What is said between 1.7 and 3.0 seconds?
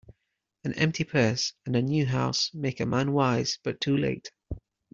a new house, make a